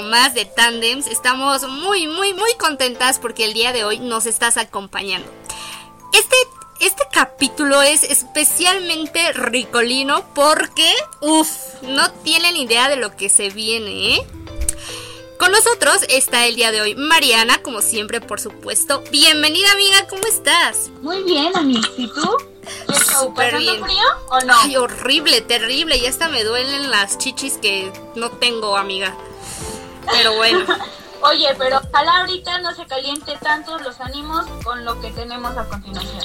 [0.00, 1.06] más de Tandems.
[1.06, 5.30] Estamos muy, muy, muy contentas porque el día de hoy nos estás acompañando.
[6.14, 6.36] Este,
[6.80, 11.50] este capítulo es especialmente ricolino porque, uff,
[11.82, 14.26] no tienen idea de lo que se viene, ¿eh?
[15.38, 19.02] Con nosotros está el día de hoy Mariana, como siempre, por supuesto.
[19.10, 20.88] Bienvenida, amiga, ¿cómo estás?
[21.02, 21.88] Muy bien, amiga.
[21.96, 22.30] ¿Y tú?
[22.94, 23.82] Súper bien.
[23.82, 24.54] frío o no?
[24.62, 25.96] Ay, horrible, terrible.
[25.96, 29.16] Y hasta me duelen las chichis que no tengo, amiga.
[30.10, 30.66] Pero bueno.
[31.22, 35.68] Oye, pero ojalá ahorita no se caliente tanto los ánimos con lo que tenemos a
[35.68, 36.24] continuación.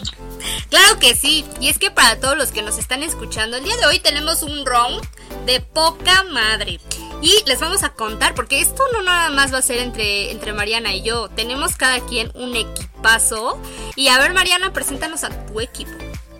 [0.72, 1.46] Claro que sí.
[1.62, 4.42] Y es que para todos los que nos están escuchando, el día de hoy tenemos
[4.42, 5.06] un round
[5.46, 6.80] de poca madre.
[7.22, 10.52] Y les vamos a contar, porque esto no nada más va a ser entre, entre
[10.54, 11.30] Mariana y yo.
[11.30, 13.60] Tenemos cada quien un equipazo.
[13.96, 15.92] Y a ver, Mariana, preséntanos a tu equipo.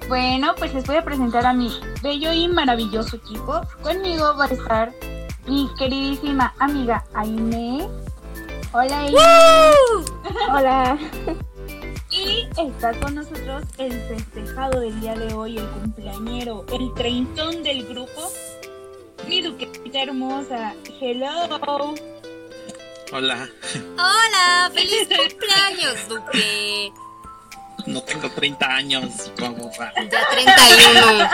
[0.08, 1.70] Bueno, pues les voy a presentar a mi
[2.02, 3.62] bello y maravilloso equipo.
[3.84, 4.94] Conmigo va a estar
[5.48, 7.88] mi queridísima amiga Aime.
[8.74, 9.18] Hola Aime.
[10.50, 10.98] Hola.
[12.10, 17.86] Y está con nosotros el festejado del día de hoy, el cumpleañero, el treintón del
[17.86, 18.32] grupo,
[19.28, 20.74] mi duquesita hermosa.
[21.00, 21.30] Hello.
[23.12, 23.50] Hola.
[23.98, 26.94] Hola, feliz cumpleaños, Duque.
[27.86, 29.94] No tengo 30 años, vamos a...
[30.10, 31.30] Ya 31.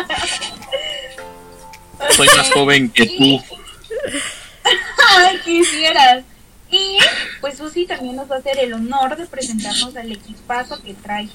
[2.09, 3.62] Soy más joven que tú.
[5.09, 6.23] Ay, quisieras.
[6.71, 6.97] Y
[7.39, 11.29] pues Susi también nos va a hacer el honor de presentarnos al equipazo que trae.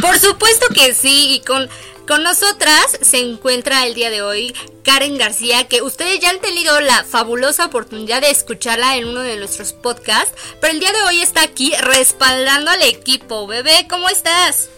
[0.00, 1.68] Por supuesto que sí, y con,
[2.06, 6.80] con nosotras se encuentra el día de hoy Karen García, que ustedes ya han tenido
[6.80, 11.20] la fabulosa oportunidad de escucharla en uno de nuestros podcasts, pero el día de hoy
[11.20, 13.46] está aquí respaldando al equipo.
[13.46, 14.70] Bebé, ¿cómo estás?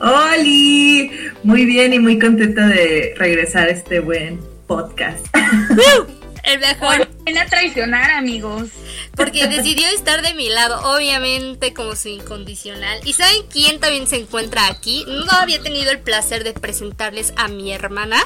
[0.00, 1.10] ¡Holi!
[1.42, 5.24] Muy bien y muy contenta de regresar a este buen podcast.
[6.44, 7.08] El mejor.
[7.24, 8.68] Ven a traicionar, amigos.
[9.16, 13.00] Porque decidió estar de mi lado, obviamente como su incondicional.
[13.04, 15.04] ¿Y saben quién también se encuentra aquí?
[15.08, 18.22] No había tenido el placer de presentarles a mi hermana.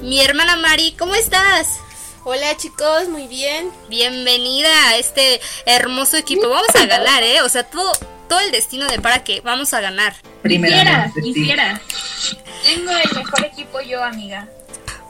[0.00, 1.78] Mi hermana Mari, ¿cómo estás?
[2.24, 3.70] Hola chicos, muy bien.
[3.88, 6.48] Bienvenida a este hermoso equipo.
[6.48, 7.42] Vamos a ganar, ¿eh?
[7.42, 7.92] O sea, todo,
[8.28, 10.16] todo el destino de para que vamos a ganar.
[10.42, 11.32] Primeramente, sí.
[11.34, 11.80] quisieras.
[12.64, 14.48] Tengo el mejor equipo yo, amiga.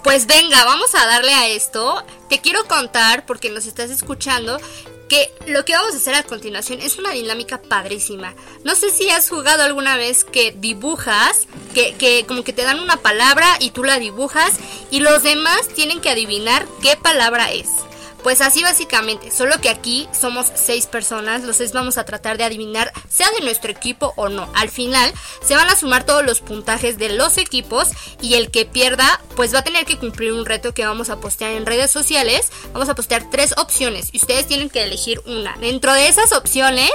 [0.05, 2.05] Pues venga, vamos a darle a esto.
[2.29, 4.61] Te quiero contar, porque nos estás escuchando,
[5.09, 8.35] que lo que vamos a hacer a continuación es una dinámica padrísima.
[8.65, 12.81] No sé si has jugado alguna vez que dibujas, que, que como que te dan
[12.81, 14.53] una palabra y tú la dibujas
[14.91, 17.71] y los demás tienen que adivinar qué palabra es.
[18.25, 22.45] Pues así básicamente, solo que aquí somos seis personas, los seis vamos a tratar de
[22.45, 24.51] adivinar, sea de nuestro equipo o no.
[24.55, 25.13] Al final
[25.47, 27.89] se van a sumar todos los puntajes de los equipos
[28.23, 31.21] y el que pierda pues va a tener que cumplir un reto que vamos a
[31.21, 32.51] postear en redes sociales.
[32.73, 35.55] Vamos a postear tres opciones y ustedes tienen que elegir una.
[35.59, 36.91] Dentro de esas opciones,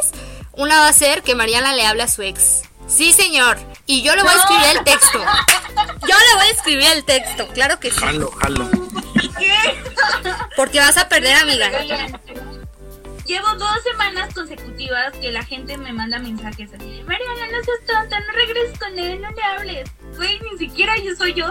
[0.53, 2.63] una va a ser que Mariana le hable a su ex.
[2.87, 3.59] Sí, señor.
[3.85, 5.19] Y yo le voy a escribir el texto.
[6.01, 7.99] Yo le voy a escribir el texto, claro que sí.
[7.99, 8.78] Jalo, jalo.
[10.55, 11.71] Porque vas a perder, amiga.
[13.25, 17.79] Llevo dos semanas consecutivas que la gente me manda mensajes así de, Mariana, no seas
[17.85, 19.89] tonta, no regreses con él, no le hables.
[20.15, 21.45] Güey, ni siquiera yo soy yo.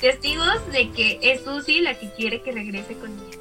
[0.00, 3.38] Testigos de que es Susi la que quiere que regrese con ella.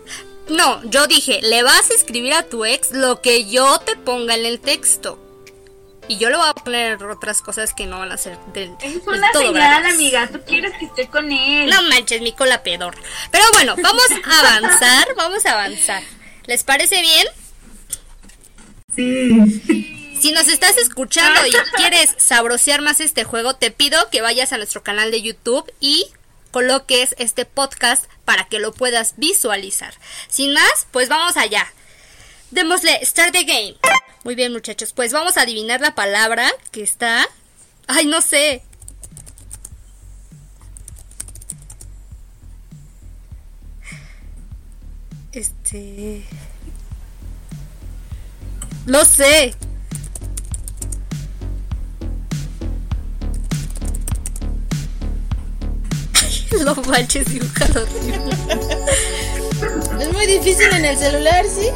[0.50, 4.36] No, yo dije, le vas a escribir a tu ex lo que yo te ponga
[4.36, 5.18] en el texto.
[6.10, 8.94] Y yo le voy a poner otras cosas que no van a ser del, Es
[8.96, 9.94] del una todo señal, gratis.
[9.94, 10.28] amiga.
[10.28, 11.70] Tú quieres que esté con él.
[11.70, 12.98] No manches, mi cola pedor.
[13.32, 16.02] Pero bueno, vamos a avanzar, vamos a avanzar.
[16.48, 17.28] ¿Les parece bien?
[18.96, 20.18] Sí.
[20.20, 24.58] Si nos estás escuchando y quieres sabrosear más este juego, te pido que vayas a
[24.58, 26.08] nuestro canal de YouTube y
[26.52, 29.94] coloques este podcast para que lo puedas visualizar.
[30.28, 31.72] Sin más, pues vamos allá.
[32.50, 33.76] Démosle start the game.
[34.24, 37.26] Muy bien, muchachos, pues vamos a adivinar la palabra que está.
[37.88, 38.64] Ay, no sé.
[45.32, 46.26] Este.
[48.86, 49.56] No sé.
[56.66, 58.30] No manches, horrible.
[60.00, 61.70] Es muy difícil en el celular, ¿sí?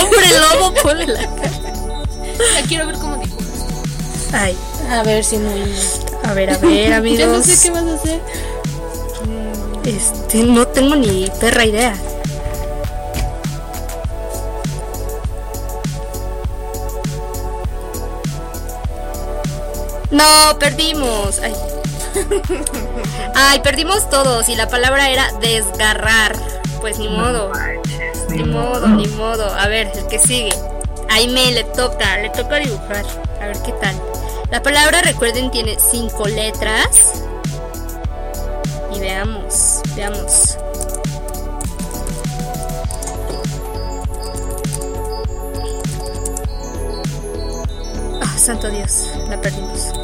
[0.00, 1.50] Hombre lobo, ponle la cara.
[2.60, 3.46] ya quiero ver cómo dibujas.
[4.32, 4.56] Ay,
[4.90, 5.74] A ver si muy.
[6.24, 7.46] a ver, a ver, Ya no amigos.
[7.46, 8.20] sé qué vas a hacer.
[9.84, 11.94] Este, no tengo ni perra idea.
[20.10, 21.38] No, perdimos.
[21.40, 21.54] Ay.
[23.34, 26.36] Ay, perdimos todos y la palabra era desgarrar.
[26.80, 27.50] Pues ni modo.
[28.32, 29.44] Ni modo, ni modo.
[29.44, 30.52] A ver, el que sigue.
[31.10, 33.04] Aime le toca, le toca dibujar.
[33.40, 33.94] A ver qué tal.
[34.50, 37.24] La palabra, recuerden, tiene cinco letras.
[38.94, 40.56] Y veamos, veamos.
[48.22, 50.01] Ah, santo Dios, la perdimos.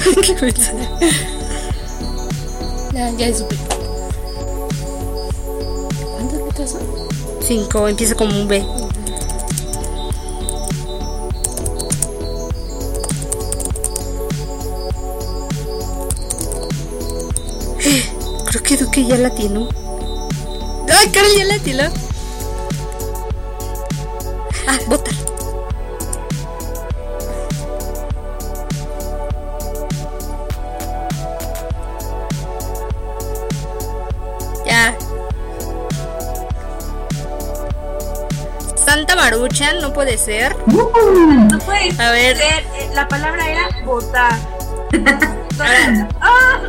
[0.00, 0.54] ¿Qué?
[2.92, 3.56] Ya, ya supe.
[6.12, 6.82] ¿Cuántas letras son?
[7.40, 8.64] Cinco, empieza como un B.
[18.46, 19.68] Creo que Duque ya la tiene.
[20.90, 21.90] ¡Ay, Carol ya la tiene!
[24.66, 25.07] Ah, votar.
[39.18, 40.54] Maruchan, no puede ser.
[40.68, 40.88] No
[41.58, 42.36] puede A ver.
[42.36, 44.32] ser, eh, La palabra era votar.
[45.58, 46.60] Ahora ¡Ah!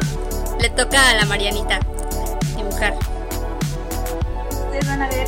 [0.60, 1.80] le toca a la Marianita
[2.56, 2.96] dibujar.
[4.50, 5.28] Ustedes van a ver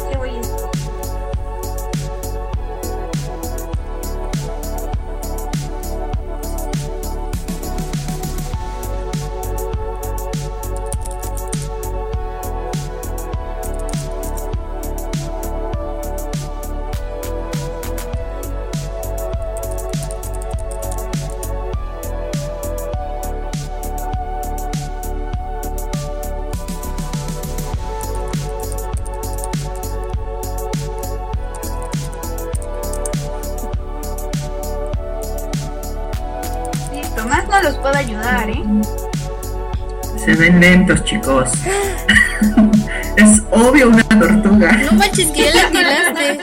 [41.22, 41.50] chicos.
[43.18, 44.72] es obvio una tortuga.
[44.72, 46.40] No manches, que ya la tiraste.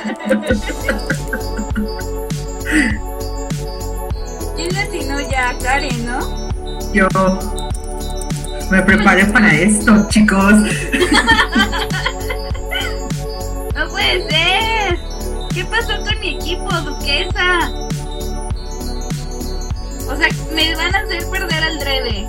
[4.56, 5.56] ¿Quién le atinó ya?
[5.62, 6.48] Karen, ¿no?
[6.92, 7.08] Yo
[8.70, 10.54] me preparé para esto, chicos.
[13.74, 14.98] No puede ser.
[15.54, 17.70] ¿Qué pasó con mi equipo, duquesa?
[20.10, 22.28] O sea, me van a hacer perder al drede.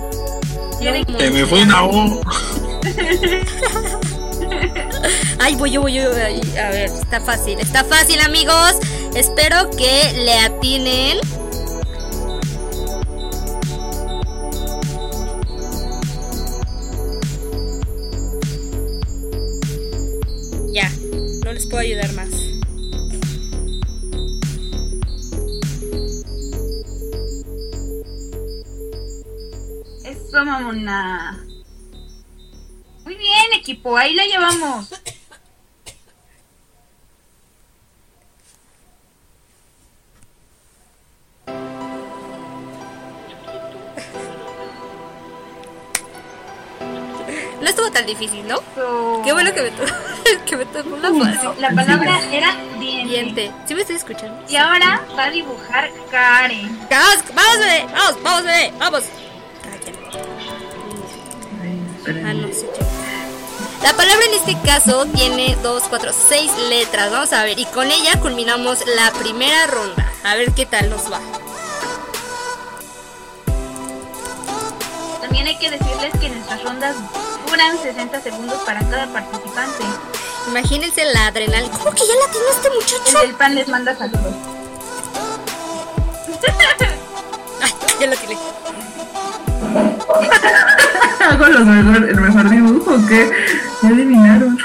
[0.80, 2.20] ¿Quieren No, Se me fue una O.
[5.38, 6.10] Ay, voy yo, voy yo.
[6.14, 7.58] ay, A ver, está fácil.
[7.60, 8.74] Está fácil, amigos.
[9.14, 11.18] Espero que le atinen.
[20.72, 20.90] Ya,
[21.44, 22.19] no les puedo ayudar más.
[30.40, 31.38] Eso, mamona.
[33.04, 34.88] Muy bien, equipo, ahí la llevamos.
[47.60, 48.56] No estuvo tan difícil, ¿no?
[48.74, 49.92] So- Qué bueno que me tocó,
[50.46, 51.50] que me tocó una fácil.
[51.60, 53.08] La palabra era diente.
[53.10, 53.52] Diente.
[53.66, 54.42] ¿Sí me estoy escuchando?
[54.48, 56.78] Y ahora va a dibujar Karen.
[56.90, 57.86] Vamos, vamos, bebé.
[57.92, 58.72] Vamos, vamos, bebé.
[58.78, 59.02] Vamos.
[62.24, 62.66] Ah, no yo.
[63.82, 67.10] La palabra en este caso tiene 2, 4, 6 letras.
[67.10, 67.58] Vamos a ver.
[67.58, 70.10] Y con ella culminamos la primera ronda.
[70.24, 71.20] A ver qué tal nos va.
[75.20, 76.96] También hay que decirles que nuestras rondas
[77.48, 79.84] duran 60 segundos para cada participante.
[80.48, 81.78] Imagínense la adrenalina.
[81.78, 83.20] ¿Cómo que ya la tiene este El muchacho?
[83.20, 84.34] del pan les manda saludos.
[87.62, 88.36] Ay, ya lo tiene.
[91.30, 93.30] Hago los mejor, el mejor dibujo que
[93.82, 94.58] ya adivinaron.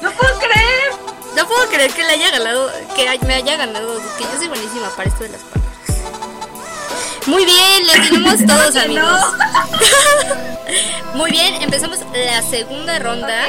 [0.00, 0.92] ¡No puedo creer!
[1.36, 4.90] No puedo creer que le haya ganado, que me haya ganado, que yo soy buenísima
[4.90, 5.68] para esto de las palabras.
[7.26, 9.20] Muy bien, le tenemos todos amigos.
[11.14, 13.44] Muy bien, empezamos la segunda ronda.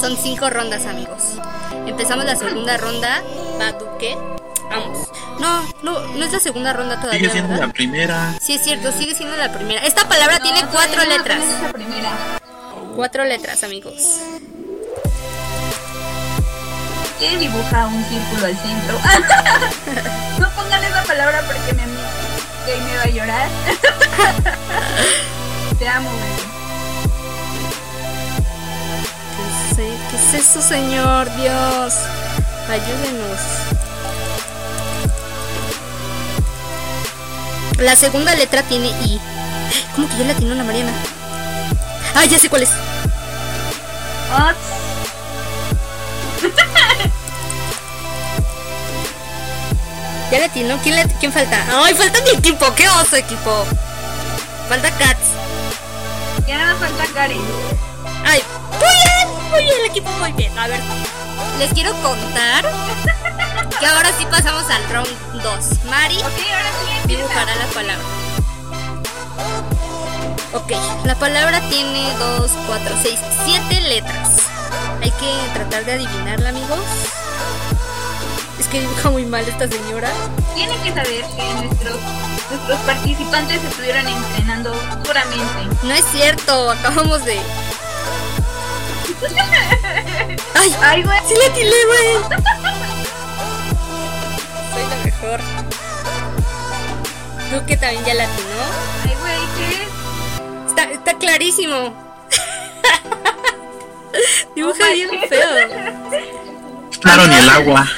[0.00, 1.38] Son cinco rondas, amigos.
[1.86, 3.22] Empezamos la segunda ronda.
[3.60, 4.33] Va Duque.
[4.74, 5.08] Vamos.
[5.38, 7.20] No, no, no es la segunda ronda todavía.
[7.20, 7.66] Sigue siendo ¿verdad?
[7.68, 8.34] la primera.
[8.40, 9.82] Sí, es cierto, sigue siendo la primera.
[9.82, 11.38] Esta palabra tiene cuatro no, letras.
[11.38, 12.10] apenas es la primera.
[12.94, 14.20] Cuatro letras, amigos.
[17.18, 18.98] ¿Qué dibuja un círculo al centro?
[20.40, 22.10] no pongan esa palabra porque mi amiga
[22.66, 23.48] gay me va a llorar.
[25.78, 26.54] Te amo, bebé.
[30.62, 31.94] señor, Dios.
[32.68, 33.73] Ayúdenos.
[37.78, 39.20] La segunda letra tiene I.
[39.94, 40.92] ¿Cómo que ya la tiene una Mariana?
[42.14, 42.70] Ah, ya sé cuál es.
[50.30, 51.64] Ya la tiene, ¿Quién, la- ¿Quién falta?
[51.84, 52.74] ¡Ay, falta mi equipo!
[52.74, 53.64] ¡Qué oso equipo!
[54.68, 55.28] Falta Cats.
[56.46, 57.38] Ya nada más falta Karen.
[58.24, 58.42] ¡Ay!
[58.72, 59.50] ¡Muy bien!
[59.50, 60.58] Muy bien, el equipo muy bien.
[60.58, 60.80] A ver,
[61.58, 62.64] les quiero contar
[63.84, 65.84] que ahora sí pasamos al round 2.
[65.84, 68.04] Mari Ok, ahora sí dibujará la palabra.
[70.54, 70.72] Ok,
[71.04, 74.38] la palabra tiene 2, 4, 6, 7 letras.
[75.02, 76.80] Hay que tratar de adivinarla, amigos.
[78.58, 80.10] Es que dibuja muy mal esta señora.
[80.54, 81.98] Tienen que saber que nuestros,
[82.50, 84.74] nuestros participantes estuvieron entrenando
[85.04, 85.68] duramente.
[85.82, 87.38] No es cierto, acabamos de.
[90.54, 90.74] ¡Ay!
[90.80, 91.18] Ay, güey.
[91.28, 92.74] ¡Sí la atiné, güey!
[95.20, 95.40] Mejor.
[97.50, 98.48] Duque también ya la atinó.
[99.04, 99.86] Ay, güey, ¿qué?
[100.68, 101.74] Está, está clarísimo.
[104.56, 105.48] Dibuja Oh bien feo.
[107.00, 107.88] Claro, ni el agua.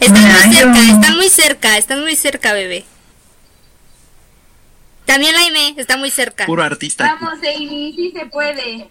[0.00, 2.84] Están muy cerca, están muy cerca, están muy cerca, bebé.
[5.04, 6.46] También la Aime está muy cerca.
[6.46, 7.04] Puro artista.
[7.04, 8.88] Vamos, Amy, sí se puede.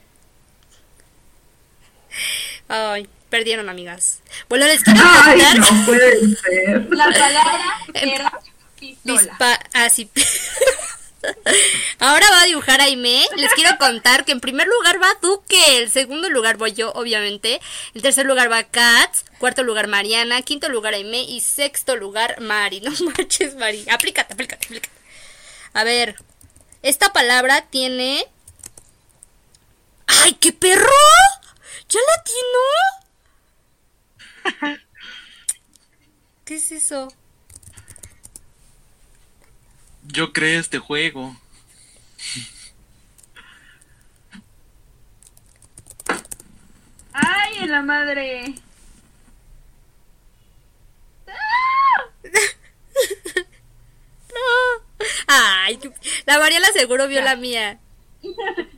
[2.67, 4.19] Ay, perdieron, amigas.
[4.47, 5.59] Bueno, les quiero Ay, contar.
[5.59, 6.87] no puede ser.
[6.91, 8.39] La palabra era
[8.79, 9.21] pistola.
[9.21, 10.09] Dispa así.
[11.99, 13.25] Ahora va a dibujar Aime.
[13.35, 15.77] Les quiero contar que en primer lugar va Duque.
[15.77, 17.59] El segundo lugar voy yo, obviamente.
[17.93, 19.25] En tercer lugar va Katz.
[19.37, 20.41] Cuarto lugar Mariana.
[20.41, 21.21] Quinto lugar Aime.
[21.23, 22.81] Y sexto lugar Mari.
[22.81, 23.85] No marches, Mari.
[23.89, 24.95] Aplícate, aplícate, aplícate.
[25.73, 26.15] A ver.
[26.81, 28.25] Esta palabra tiene.
[30.07, 30.89] ¡Ay, qué perro!
[31.89, 33.08] ¿Ya la tiene?
[36.45, 37.07] ¿Qué es eso?
[40.03, 41.35] Yo creo este juego.
[47.13, 48.55] Ay, en la madre.
[54.29, 55.05] No.
[55.27, 55.79] Ay,
[56.25, 57.79] la Mariela seguro vio la mía.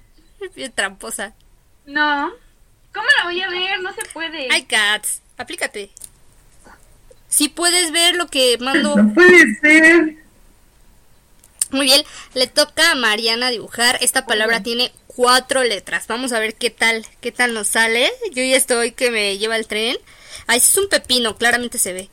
[0.41, 1.36] Es bien tramposa.
[1.86, 2.32] No.
[2.93, 3.81] ¿Cómo la voy a ver?
[3.81, 4.48] No se puede.
[4.51, 5.91] Ay, Cats, aplícate.
[7.29, 8.95] Si puedes ver lo que mando.
[8.95, 10.17] No puede ser.
[11.71, 13.98] Muy bien, le toca a Mariana dibujar.
[14.01, 16.07] Esta palabra tiene cuatro letras.
[16.07, 18.12] Vamos a ver qué tal, qué tal nos sale.
[18.33, 19.98] Yo ya estoy que me lleva el tren.
[20.48, 22.10] Ahí es un pepino, claramente se ve.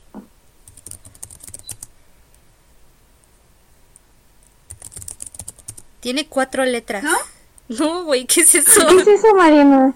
[6.00, 7.02] Tiene cuatro letras.
[7.02, 7.16] ¿No?
[7.68, 8.87] No, güey, ¿qué es eso?
[8.87, 9.94] ¿Qué es eso, Mariana?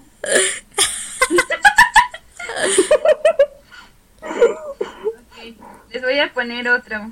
[5.91, 7.11] Les voy a poner otro.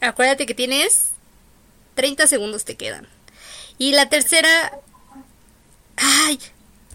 [0.00, 1.10] Acuérdate que tienes
[1.94, 3.06] 30 segundos te quedan.
[3.78, 4.72] Y la tercera...
[5.96, 6.40] Ay.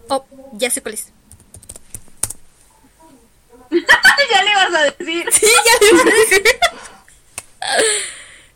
[0.10, 1.08] Oh, ya sé cuál es.
[3.72, 5.32] ya le vas a decir.
[5.32, 6.60] Sí, ya le iba a decir.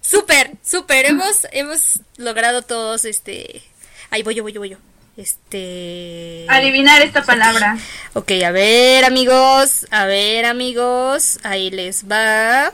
[0.02, 1.06] Súper, súper.
[1.06, 3.64] Hemos, hemos logrado todos este.
[4.10, 4.78] Ahí voy yo, voy yo, voy yo.
[5.18, 6.46] Este.
[6.50, 7.78] Adivinar esta palabra.
[8.14, 9.88] Ok, a ver, amigos.
[9.92, 11.40] A ver, amigos.
[11.44, 12.74] Ahí les va.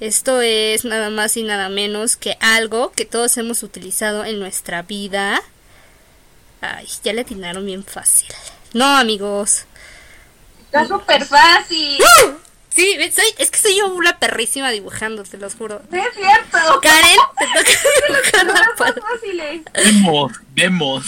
[0.00, 4.82] Esto es nada más y nada menos que algo que todos hemos utilizado en nuestra
[4.82, 5.42] vida.
[6.60, 8.28] Ay, ya le atinaron bien fácil.
[8.72, 9.64] No, amigos.
[10.64, 11.98] Está súper fácil.
[12.74, 15.82] Sí, soy, es que soy yo una perrísima dibujando, te los juro.
[15.90, 16.80] Sí, es cierto.
[16.80, 17.72] Karen, te toca
[18.08, 19.72] dibujar No la palabra.
[19.74, 21.06] Vemos, vemos.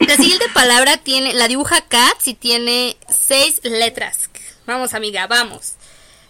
[0.00, 4.30] La siguiente palabra tiene, la dibuja Katz y tiene seis letras.
[4.66, 5.74] Vamos, amiga, vamos.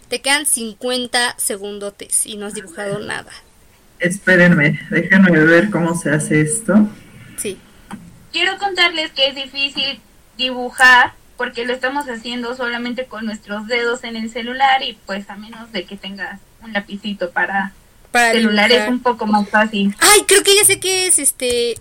[0.07, 3.31] Te quedan 50 segundotes y no has dibujado nada.
[3.99, 6.89] Espérenme, déjenme ver cómo se hace esto.
[7.37, 7.57] Sí.
[8.31, 9.99] Quiero contarles que es difícil
[10.37, 15.35] dibujar porque lo estamos haciendo solamente con nuestros dedos en el celular y pues a
[15.35, 17.73] menos de que tengas un lapicito para
[18.11, 18.87] Para celular dibujar.
[18.87, 19.95] es un poco más fácil.
[20.01, 21.73] Ay, creo que ya sé qué es este.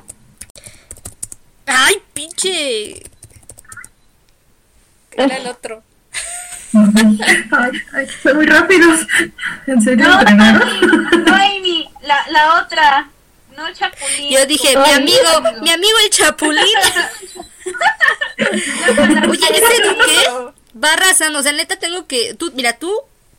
[1.67, 3.03] Ay, pinche.
[5.13, 5.83] Era el otro.
[6.73, 9.07] Ay, ay, son muy rápidos.
[9.67, 10.63] ¿En serio No, entrenaron?
[10.63, 10.81] Amy,
[11.27, 13.11] no, Amy, la, la otra,
[13.55, 14.31] no Chapulín.
[14.31, 16.65] Yo dije, mi amigo, mi amigo el chapulín.
[19.29, 20.53] Oye, ese Duque
[20.83, 21.39] va arrasando.
[21.39, 22.35] O sea, neta, tengo que.
[22.35, 22.93] Tú, mira, tú,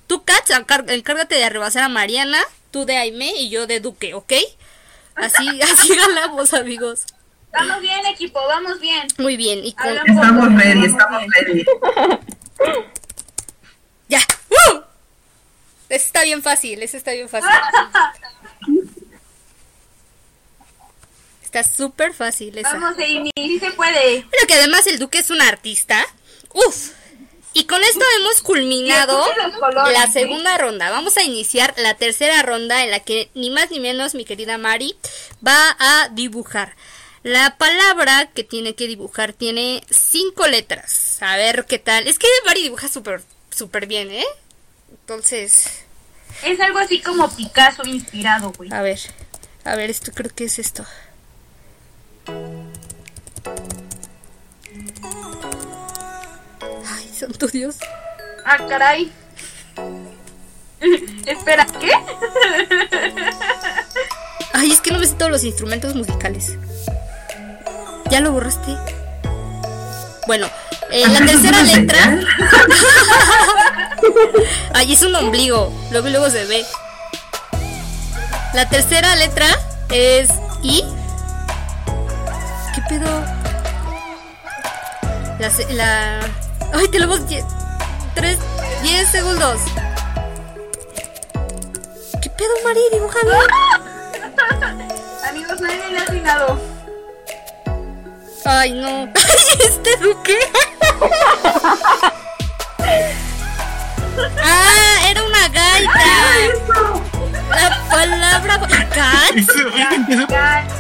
[0.08, 2.40] tú, Katz, encárgate de rebasar a Mariana,
[2.72, 4.34] tú de Aime y yo de Duque, ¿ok?
[5.16, 7.06] Así, así ganamos, amigos.
[7.54, 9.08] Vamos bien, equipo, vamos bien.
[9.18, 9.66] Muy bien.
[9.66, 9.90] Y con...
[9.90, 11.66] Estamos ready, estamos ready.
[14.08, 14.20] Ya.
[14.50, 14.80] ¡Uh!
[15.90, 17.50] Ese está bien fácil, ese está bien fácil.
[21.54, 22.72] Está súper fácil esa.
[22.72, 24.26] Vamos, Amy, sí se puede.
[24.32, 26.02] Pero que además el duque es un artista.
[26.54, 26.92] Uf.
[27.52, 29.22] Y con esto hemos culminado
[29.60, 30.90] colores, la segunda ronda.
[30.90, 34.58] Vamos a iniciar la tercera ronda en la que ni más ni menos mi querida
[34.58, 34.96] Mari
[35.46, 36.78] va a dibujar.
[37.24, 41.18] La palabra que tiene que dibujar tiene cinco letras.
[41.22, 42.08] A ver qué tal.
[42.08, 43.22] Es que Mari dibuja súper,
[43.54, 44.26] súper bien, ¿eh?
[44.90, 45.66] Entonces,
[46.46, 48.72] Es algo así como Picasso inspirado, güey.
[48.72, 49.02] a ver.
[49.66, 50.86] A ver, esto creo que es esto.
[57.22, 57.76] Santo Dios.
[58.46, 59.12] Ah, caray.
[61.26, 61.92] Espera, ¿qué?
[64.54, 66.58] Ay, es que no me sé todos los instrumentos musicales.
[68.10, 68.76] ¿Ya lo borraste?
[70.26, 70.48] Bueno,
[70.90, 72.20] eh, la tercera ¿es una letra.
[74.74, 75.72] Ay, es un ombligo.
[75.92, 76.66] Luego luego se ve.
[78.54, 79.46] La tercera letra
[79.90, 80.30] es
[80.64, 80.84] I.
[82.74, 83.24] ¿Qué pedo?
[85.40, 86.20] La, la...
[86.74, 87.44] Ay, tenemos 10
[88.16, 88.38] 3
[88.84, 89.62] 10 segundos.
[92.22, 92.80] ¿Qué pedo, Mari?
[92.94, 93.38] Dibuja bien.
[95.30, 96.60] Amigos, nadie le ha atinado.
[98.46, 98.88] Ay, no.
[98.88, 99.10] Ay,
[99.60, 100.38] este duque.
[104.44, 105.92] ah, era una gaita.
[107.50, 108.60] La palabra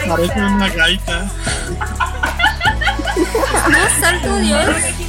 [0.07, 1.31] Parece una gaita.
[3.69, 5.00] No, santo Dios.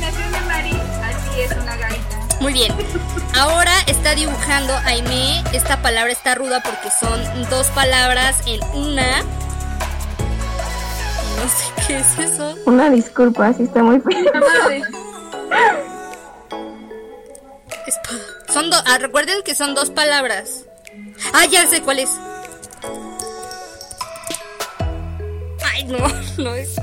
[2.43, 2.75] Muy bien.
[3.39, 5.45] Ahora está dibujando Aime.
[5.53, 9.23] Esta palabra está ruda porque son dos palabras en una.
[11.37, 12.57] No sé qué es eso.
[12.67, 14.25] Una disculpa, sí está muy feo.
[18.53, 18.83] Son dos.
[18.99, 20.65] recuerden que son dos palabras.
[21.33, 22.11] Ah, ya sé cuál es.
[25.65, 25.99] Ay, no,
[26.39, 26.75] no es.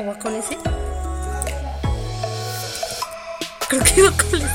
[0.00, 0.56] ¿O va con ese?
[3.68, 4.48] Creo que va con ese.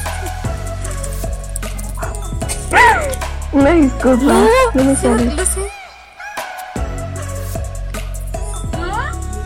[3.52, 5.26] Una disculpa, No, no me sale.
[5.26, 5.62] no sé.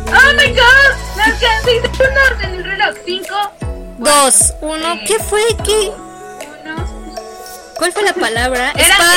[0.08, 0.92] ¡Oh my god!
[1.18, 2.96] ¡Me alcanzan seis segundos en el reloj!
[3.06, 3.36] Cinco,
[3.98, 5.00] Dos, uno.
[5.06, 5.42] ¿Qué fue?
[5.66, 5.92] ¿Qué?
[6.64, 6.86] uno.
[7.78, 8.72] ¿Cuál fue la palabra?
[8.72, 9.16] Era Espada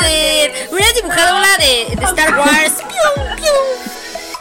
[0.00, 0.68] láser.
[0.70, 2.74] Hubiera dibujado una de, de Star Wars.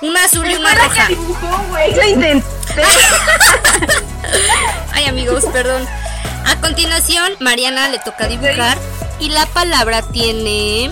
[0.06, 1.08] Una azul y una roja.
[1.08, 1.96] que dibujó, güey.
[1.96, 2.46] Lo intenté.
[4.94, 5.86] Ay, amigos, perdón.
[6.46, 8.78] A continuación, Mariana le toca dibujar
[9.20, 10.92] y la palabra tiene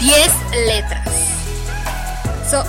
[0.00, 0.32] 10
[0.66, 1.08] letras.
[2.50, 2.64] So,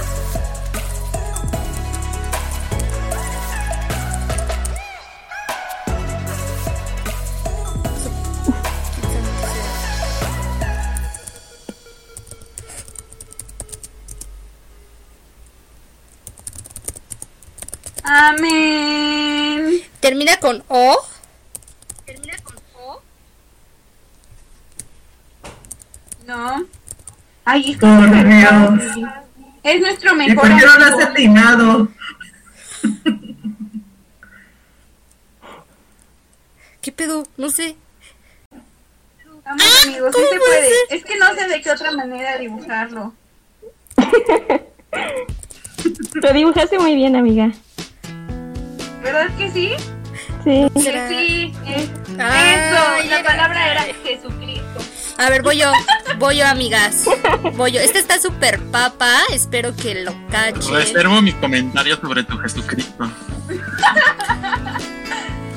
[20.39, 21.03] termina con O.
[26.25, 26.65] No.
[27.45, 27.77] Ay, es
[29.63, 31.09] es nuestro ¿Y mejor por qué no lo has amigo.
[31.09, 31.87] atinado?
[36.81, 37.23] ¿Qué pedo?
[37.37, 37.75] No sé.
[39.45, 40.69] Vamos, amigos, sí ¿cómo se puede?
[40.89, 43.13] Es que no sé de qué otra manera dibujarlo.
[46.15, 47.51] Lo dibujaste muy bien, amiga.
[49.01, 49.71] ¿Verdad que sí?
[50.47, 50.67] Sí.
[50.81, 51.53] Sí.
[51.65, 54.63] es- Ay, Eso, la era- palabra era Jesucristo.
[55.17, 55.71] A ver, voy yo.
[56.19, 57.03] Voy yo, amigas.
[57.55, 57.79] Voy yo.
[57.81, 59.13] Este está súper papa.
[59.33, 60.73] Espero que lo cachen.
[60.73, 63.11] Reservo mis comentarios sobre tu Jesucristo.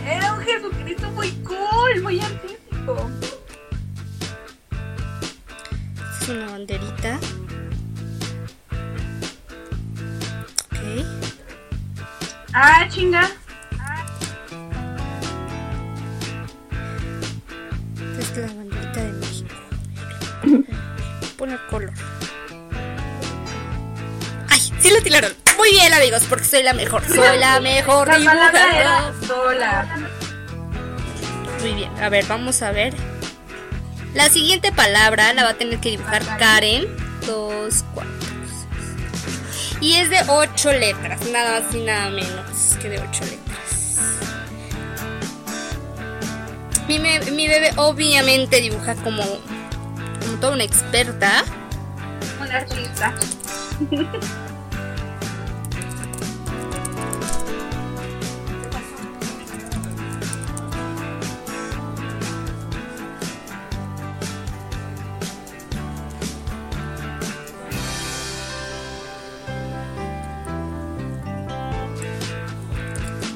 [0.06, 3.10] Era un Jesucristo muy cool, muy artístico.
[6.20, 7.18] Es una banderita.
[10.72, 11.04] Ok.
[12.54, 13.30] Ah, chinga.
[21.40, 21.90] Pone color.
[24.50, 24.60] ¡Ay!
[24.78, 25.32] Sí lo tiraron.
[25.56, 27.02] Muy bien, amigos, porque soy la mejor.
[27.06, 29.12] Soy la mejor La dibujadora.
[29.26, 29.86] dólar.
[31.62, 31.90] Muy bien.
[32.02, 32.92] A ver, vamos a ver.
[34.12, 36.86] La siguiente palabra la va a tener que dibujar Karen.
[37.26, 39.78] Dos, cuatro, seis.
[39.80, 41.22] Y es de ocho letras.
[41.32, 43.40] Nada más y nada menos que de ocho letras.
[46.86, 49.22] Mi bebé obviamente dibuja como,
[50.40, 51.44] toda una experta.
[52.40, 53.14] Un artista.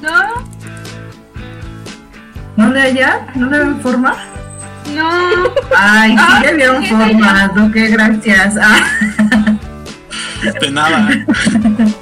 [0.00, 0.44] No,
[2.56, 3.26] ¿No le haya?
[3.34, 4.33] ¿No le ven forma?
[4.94, 5.44] No.
[5.76, 7.46] Ay, sí Ah, le vieron ¿qué forma.
[7.54, 7.70] ¿no?
[7.72, 8.54] Qué gracias.
[8.60, 8.80] Ah,
[10.60, 11.08] De nada.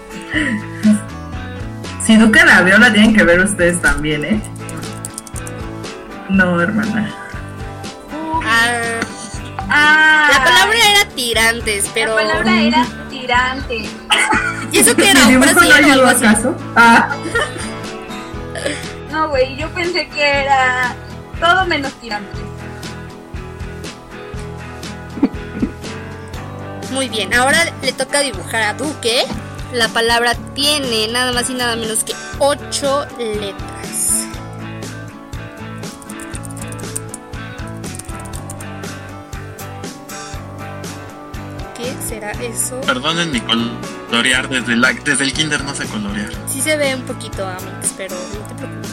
[2.04, 4.40] si Duque la vio, la tienen que ver ustedes también, ¿eh?
[6.28, 7.10] No, hermana.
[8.44, 9.00] Ah,
[9.74, 12.14] Ah, la palabra era tirantes, pero.
[12.16, 13.88] la palabra era tirante.
[14.70, 15.20] ¿Y eso qué era?
[15.28, 16.24] ¿El ¿Un no brasileño o algo ayudó así?
[16.26, 16.56] acaso?
[16.76, 17.08] Ah,
[19.10, 20.94] No, güey, yo pensé que era
[21.40, 22.41] todo menos tirante.
[26.92, 29.24] Muy bien, ahora le toca dibujar a Duque.
[29.72, 34.26] La palabra tiene nada más y nada menos que ocho letras.
[41.74, 42.78] ¿Qué será eso?
[42.82, 44.50] Perdonen mi colorear.
[44.50, 46.30] Desde, la, desde el kinder no sé colorear.
[46.46, 48.92] Sí se ve un poquito Amix, pero no te preocupes.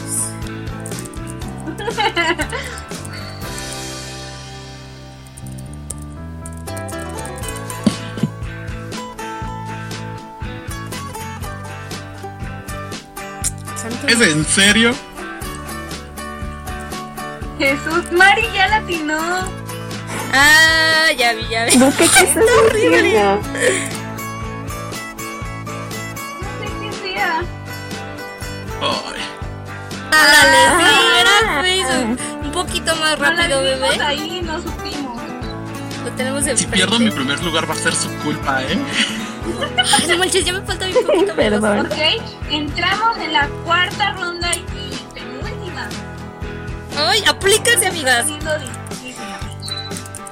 [14.10, 14.92] ¿Es en serio?
[17.58, 19.18] Jesús, Mari ya latinó.
[20.32, 21.76] Ah, ya vi, ya vi.
[21.76, 23.36] Duque, ¿qué estás haciendo?
[23.36, 23.42] No
[26.60, 27.40] sé qué sea.
[28.80, 29.20] Ay.
[30.12, 31.62] Ándale, sí, era Ah.
[31.62, 32.18] Facebook.
[32.44, 34.02] Un poquito más No rápido, vimos bebé.
[34.04, 35.20] ahí, no supimos.
[36.04, 38.78] Lo tenemos Si pierdo mi primer lugar va a ser su culpa, ¿eh?
[39.78, 41.34] Ay, no manches, ya me falta bien poquito.
[41.34, 41.60] menos.
[41.60, 41.86] Perdón.
[41.86, 41.98] Ok,
[42.50, 44.62] entramos en la cuarta ronda y
[45.14, 45.88] penúltima.
[46.96, 48.26] Ay, aplíquense, amigas.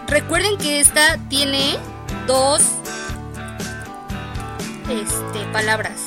[0.08, 1.76] Recuerden que esta tiene
[2.26, 2.62] dos
[4.90, 6.06] este palabras.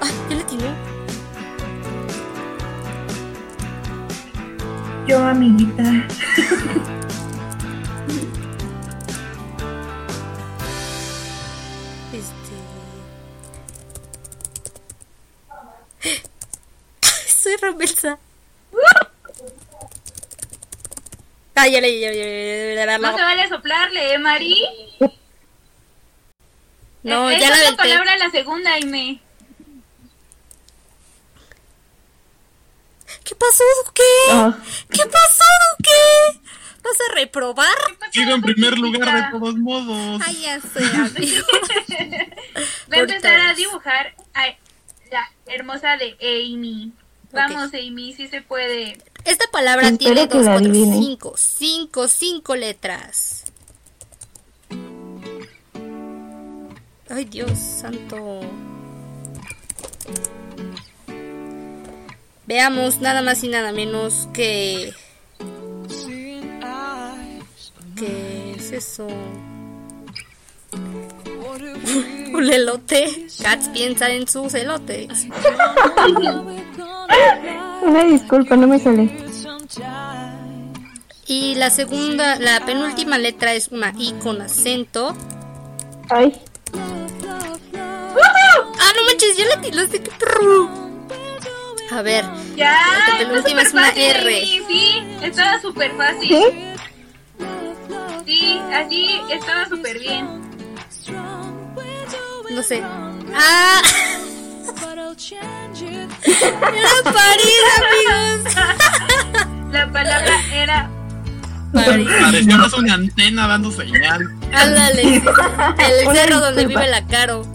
[0.00, 0.87] Ah, ya le tiró.
[5.08, 5.82] Yo, amiguita.
[12.12, 12.54] Este.
[17.26, 18.18] Soy Romelsa.
[21.54, 24.62] Ah, ya le ya, ya, No se vale soplarle, ¿eh, Mari?
[27.02, 29.20] No, ya la palabra la segunda, Aime.
[33.28, 34.02] ¿Qué pasó, Duque?
[34.30, 34.54] Oh,
[34.88, 35.44] ¿Qué pasó,
[35.76, 36.40] Duque?
[36.82, 37.76] ¿Vas a reprobar?
[38.10, 40.22] Sigo en primer lugar de todos modos.
[40.24, 41.46] Ay, ya sé, amigo.
[42.90, 44.46] Va a empezar a dibujar a
[45.10, 46.92] la hermosa de Amy.
[47.30, 48.96] Vamos, Amy, sí se puede.
[49.26, 53.44] Esta palabra Espero tiene dos, cuatro, cinco, cinco, cinco letras.
[57.10, 58.40] Ay, Dios santo.
[62.48, 64.94] Veamos nada más y nada menos que...
[67.94, 69.06] ¿Qué es eso?
[72.32, 73.26] Un elote.
[73.42, 75.08] Cats piensa en sus elotes.
[77.82, 79.14] una disculpa, no me sale.
[81.26, 85.14] Y la segunda, la penúltima letra es una I con acento.
[86.08, 86.32] Ay,
[88.80, 90.87] Ah, no manches, ya la tiraste, qué perro.
[91.90, 92.24] A ver,
[92.56, 92.76] Ya,
[93.08, 94.40] La penúltima es una fácil, R.
[94.68, 96.28] Sí, estaba súper fácil.
[98.26, 100.26] Sí, así estaba súper bien.
[102.50, 102.82] no sé.
[103.34, 103.80] Ah,
[105.86, 106.08] era
[107.04, 108.54] París, amigos.
[109.72, 110.90] La palabra era
[111.72, 112.08] París.
[112.20, 114.28] Parecía más una antena dando señal.
[114.52, 117.46] Ándale, el cerro donde vive la Caro.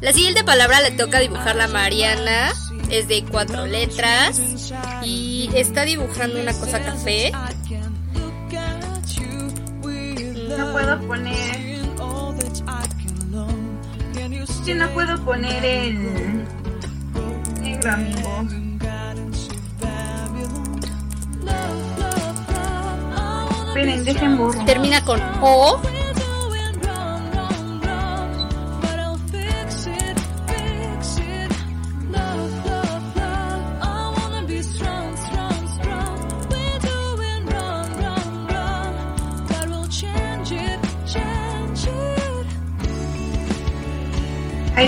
[0.00, 2.52] La siguiente palabra le toca dibujar la Mariana.
[2.90, 4.40] Es de cuatro letras.
[5.04, 7.32] Y está dibujando una cosa café.
[10.58, 11.68] No puedo poner.
[14.64, 16.44] Sí, no puedo poner el.
[17.62, 18.44] Negro, amigo.
[23.68, 24.64] Esperen, dejen burro.
[24.64, 25.80] Termina con O.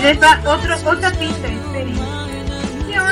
[0.01, 1.99] Ahí les va otro, otra pista, esperen.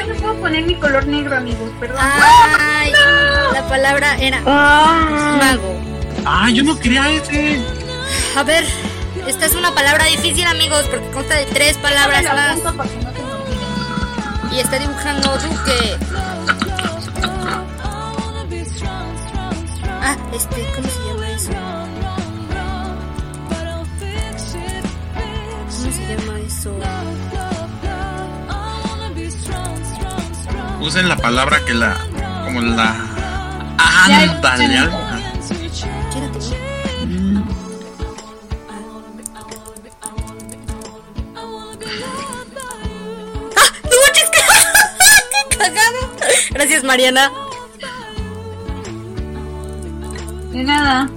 [0.08, 1.98] No puedo poner mi color negro, amigos, perdón.
[2.02, 2.92] Ay,
[3.54, 5.80] la palabra era Ah, mago.
[6.26, 7.62] Ah, yo no quería ese.
[8.36, 8.66] A ver,
[9.28, 12.58] esta es una palabra difícil, amigos, porque consta de tres palabras más.
[12.76, 12.84] no.
[14.52, 15.98] Y está dibujando Duque.
[20.02, 20.99] Ah, este, ¿cómo se
[30.90, 31.96] Usen la palabra que la.
[32.46, 32.96] Como la.
[33.78, 34.90] Ándale.
[43.56, 43.72] ¡Ah!
[46.50, 47.32] Gracias, Mariana.
[50.52, 51.08] De nada.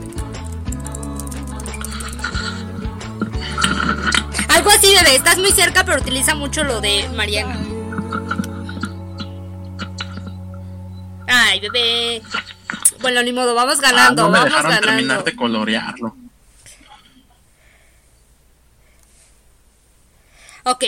[4.48, 5.16] Algo así, bebé.
[5.16, 7.71] Estás muy cerca, pero utiliza mucho lo de Mariana.
[11.34, 12.22] Ay, bebé.
[13.00, 15.24] Bueno, ni modo, vamos Ah, ganando, no me vamos dejaron terminar ganando.
[15.24, 16.16] de colorearlo.
[20.64, 20.84] Ok,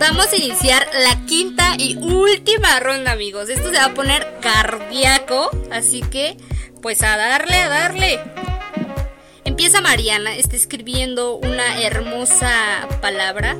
[0.00, 3.48] vamos a iniciar la quinta y última ronda, amigos.
[3.48, 6.36] Esto se va a poner cardíaco, así que,
[6.80, 8.20] pues a darle, a darle.
[9.44, 13.56] Empieza Mariana, está escribiendo una hermosa palabra.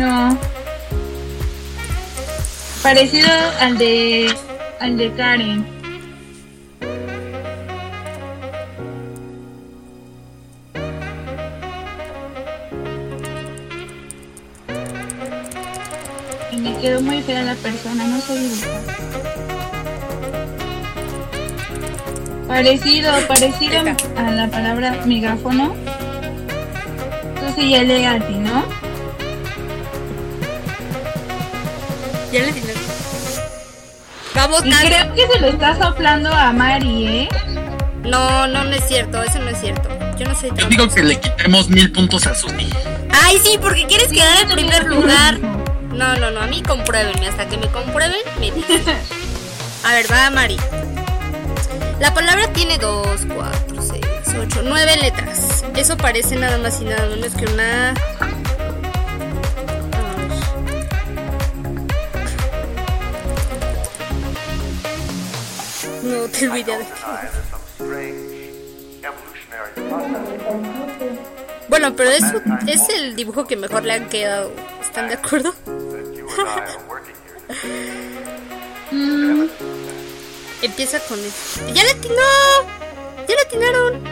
[0.00, 0.38] No.
[2.82, 3.28] Parecido
[3.60, 4.34] al de
[4.80, 5.66] al de Karen.
[16.50, 18.80] Y me quedó muy fea la persona, no sé dibujar.
[22.48, 23.80] Parecido, parecido
[24.16, 25.74] a la palabra megáfono.
[27.34, 28.69] Entonces ya le a ti, ¿no?
[32.32, 32.76] Ya le tienes.
[34.34, 37.28] Vamos, Y creo que se lo está soplando a Mari, ¿eh?
[38.04, 39.88] No, no, no es cierto, eso no es cierto.
[40.18, 40.68] Yo no soy Yo tramposa.
[40.68, 42.68] digo que le quitemos mil puntos a Susi.
[43.24, 45.38] Ay, sí, porque quieres quedar en yo primer lugar.
[45.92, 47.26] No, no, no, a mí compruébenme.
[47.28, 48.82] Hasta que me comprueben, me dicen.
[49.84, 50.56] A ver, va, Mari.
[52.00, 54.00] La palabra tiene 2, 4, 6,
[54.42, 55.64] 8, 9 letras.
[55.76, 57.94] Eso parece nada más y nada menos que una.
[66.28, 66.84] No idea de
[71.68, 72.24] Bueno, pero es,
[72.66, 74.52] es el dibujo que mejor le han quedado.
[74.82, 75.54] ¿Están de acuerdo?
[78.92, 79.46] Mm,
[80.62, 81.74] Empieza con el...
[81.74, 82.14] ¡Ya le atinó!
[83.28, 84.04] ¡Ya le atinaron!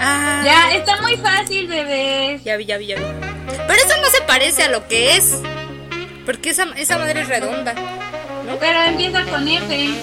[0.00, 2.42] Ah, ya, está muy fácil, bebés.
[2.42, 3.04] ya vi, ya vi, ya vi.
[3.46, 5.40] Pero eso no se parece a lo que es.
[6.26, 7.74] Porque esa, esa madre es redonda.
[8.60, 9.94] Pero empieza con F.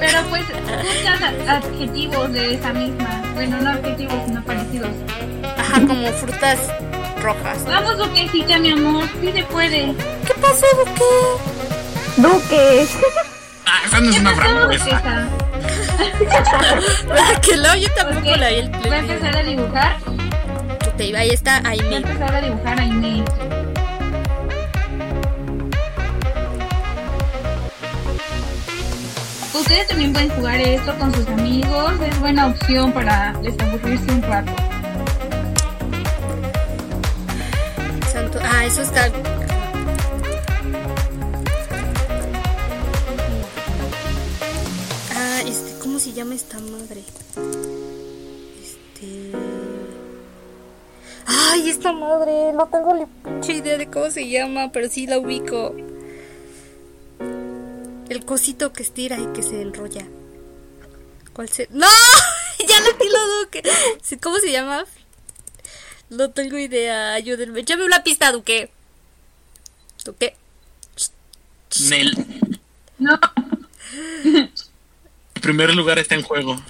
[0.00, 3.22] Pero pues, buscas a- adjetivos de esa misma.
[3.34, 4.90] Bueno, no adjetivos, sino parecidos.
[5.58, 6.58] Ajá, como frutas
[7.20, 7.64] rojas.
[7.66, 9.04] Vamos, Duquecita, mi amor.
[9.20, 9.94] Sí se puede.
[10.26, 11.02] ¿Qué pasó, Duque?
[12.16, 12.96] Duques.
[13.66, 15.02] Ah, esa no es una frambuesa.
[17.42, 17.74] Que no?
[17.76, 19.96] Yo tampoco la vi el Voy a empezar a dibujar.
[20.86, 21.96] Ok, ahí está Voy a Aime.
[21.96, 22.82] empezar a dibujar a
[29.58, 31.92] Ustedes también pueden jugar esto con sus amigos.
[32.00, 34.52] Es buena opción para desaburrirse un rato.
[38.42, 39.10] Ah, eso está...
[45.14, 47.02] Ah, este, ¿cómo se llama esta madre?
[48.62, 49.32] Este...
[51.26, 55.18] Ay, esta madre, no tengo ni pinche idea de cómo se llama, pero sí la
[55.18, 55.74] ubico.
[58.18, 60.04] El cosito que estira y que se enrolla.
[61.32, 61.68] ¿Cuál se...?
[61.70, 61.86] ¡No!
[62.68, 63.62] ya lo Duque.
[64.02, 64.84] Sí, ¿Cómo se llama?
[66.10, 67.60] No tengo idea, ayúdenme.
[67.60, 68.72] Échame una pista, Duque.
[70.04, 70.34] Duque.
[71.88, 72.12] Nel.
[72.98, 73.20] No,
[74.24, 74.50] El
[75.40, 76.56] primer lugar está en juego.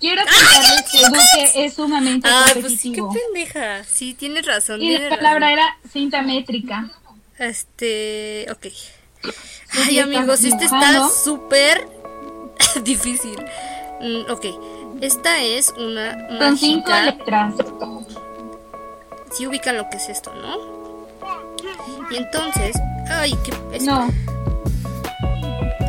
[0.00, 3.34] quiero contarles que Duque es sumamente Ah, pues sí, qué competitivo.
[3.34, 3.84] pendeja.
[3.84, 4.80] Sí, tienes razón.
[4.80, 5.58] y tienes la palabra razón.
[5.58, 6.90] era cinta métrica.
[7.36, 8.66] Este, ok.
[9.22, 11.86] Sí, Ay, amigos, este está súper
[12.82, 13.36] difícil.
[14.00, 14.46] Mm, ok.
[15.00, 17.02] Esta es una Son cinco mágica.
[17.16, 17.54] letras.
[19.36, 20.58] Si ubican lo que es esto, ¿no?
[22.10, 22.76] Y entonces,
[23.08, 24.08] ay, qué No,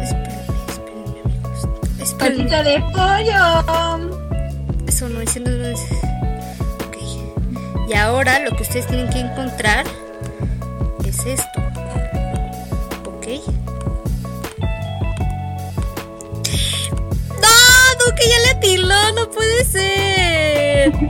[0.02, 1.68] espérenme, espérenme, amigos.
[2.00, 2.44] Espérenme.
[2.44, 4.12] patita de pollo.
[4.88, 5.82] Eso no es, no es.
[6.88, 6.98] Ok.
[7.90, 9.86] Y ahora lo que ustedes tienen que encontrar
[11.06, 11.62] es esto.
[17.42, 18.06] ¡No!
[18.06, 19.12] ¡Duque ya le atiló!
[19.14, 20.92] ¡No puede ser!
[21.00, 21.10] ¿Por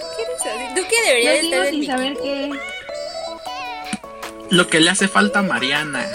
[0.00, 0.74] qué eres así?
[0.74, 2.50] Duque debería Yo de estar en sin mi saber qué.
[4.50, 6.06] Lo que le hace falta a Mariana.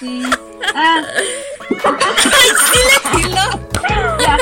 [0.00, 0.22] Sí.
[0.74, 1.02] Ah,
[3.12, 3.44] atiló.
[4.20, 4.38] ya.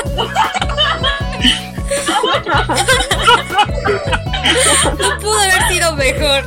[4.97, 6.43] No pudo haber sido mejor.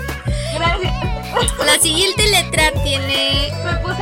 [0.55, 0.94] Gracias.
[1.65, 3.53] La siguiente letra tiene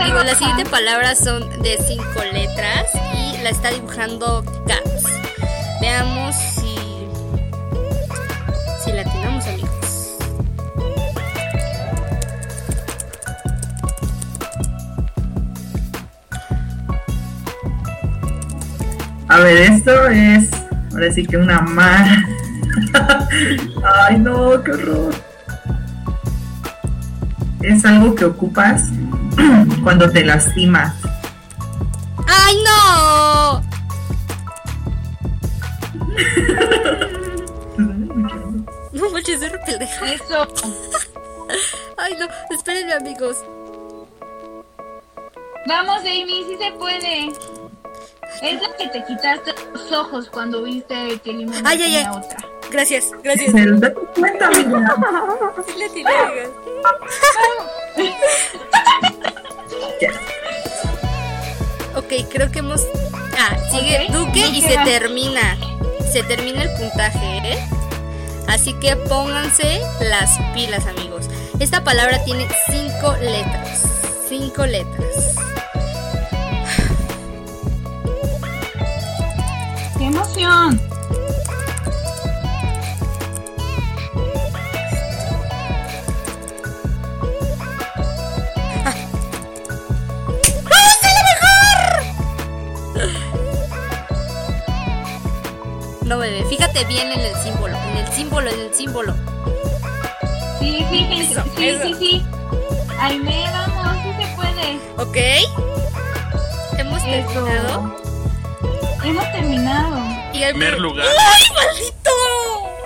[0.05, 5.05] Digo, la siguiente palabra son de cinco letras y la está dibujando Gats.
[5.81, 6.75] Veamos si.
[8.83, 10.17] Si la tenemos, amigos.
[19.29, 20.51] A ver, esto es.
[20.93, 22.07] Ahora sí que una mar.
[24.09, 25.32] Ay, no, qué horror.
[27.63, 28.85] Es algo que ocupas
[29.83, 30.95] cuando te lastimas.
[32.27, 33.63] ¡Ay, no!
[38.93, 40.13] No manches, es re pendeja.
[40.13, 40.47] Eso.
[41.97, 43.39] Ay, no, espérenme, amigos.
[45.67, 47.29] Vamos, Amy, sí se puede.
[48.43, 52.17] Es la que te quitaste los ojos cuando viste que Limón Ay, ay, tenía ay.
[52.19, 52.37] otra.
[52.73, 53.53] Gracias, gracias.
[53.53, 54.97] Date cuenta, amiga.
[55.67, 56.05] Sí le.
[60.01, 60.11] Ya.
[61.95, 62.81] Ok, creo que hemos.
[63.39, 65.59] Ah, sigue Duque y se termina.
[66.11, 67.59] Se termina el puntaje, ¿eh?
[68.49, 71.27] Así que pónganse las pilas, amigos.
[71.61, 73.83] Esta palabra tiene cinco letras.
[74.27, 75.35] Cinco letras.
[79.99, 80.92] ¡Qué emoción!
[96.23, 97.77] Bebé, fíjate bien en el símbolo.
[97.77, 99.15] En el símbolo, en el símbolo.
[100.59, 100.87] Sí.
[101.21, 101.83] Eso, sí, eso.
[101.85, 102.23] sí, sí.
[102.99, 104.79] Aime, vamos, sí se puede.
[104.97, 105.17] ¿Ok?
[106.79, 107.97] Hemos terminado.
[109.05, 109.99] Hemos terminado.
[110.33, 111.07] Y el Primer lugar.
[111.07, 112.11] ¡Ay, maldito!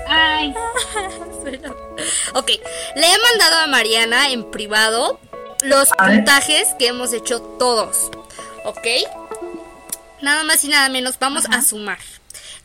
[0.09, 0.55] Ay,
[2.35, 2.51] Ok,
[2.96, 5.18] le he mandado a Mariana en privado
[5.62, 6.16] los A ver.
[6.16, 8.11] puntajes que hemos hecho todos.
[8.64, 8.87] ¿Ok?
[10.22, 11.99] Nada más y nada menos, vamos a sumar.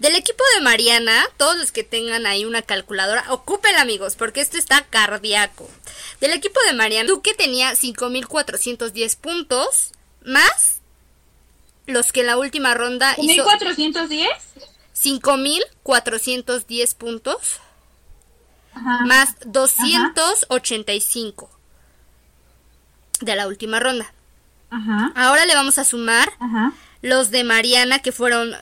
[0.01, 4.57] Del equipo de Mariana, todos los que tengan ahí una calculadora, ocúpenla amigos, porque esto
[4.57, 5.69] está cardíaco.
[6.19, 9.91] Del equipo de Mariana, Duque tenía 5.410 puntos,
[10.25, 10.81] más
[11.85, 14.27] los que en la última ronda hizo 1410.
[14.95, 17.59] 5.410 puntos
[18.73, 19.05] Ajá.
[19.05, 21.47] más 285
[23.19, 24.11] de la última ronda.
[24.71, 25.11] Ajá.
[25.13, 26.33] Ahora le vamos a sumar
[27.03, 28.55] los de Mariana que fueron...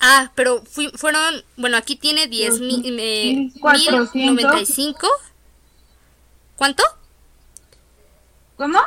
[0.00, 1.44] Ah, pero fui- fueron...
[1.56, 2.98] Bueno, aquí tiene 10 mil...
[3.00, 4.14] eh, 400.
[4.14, 5.08] 1095.
[6.56, 6.82] ¿Cuánto?
[8.56, 8.80] ¿Cómo?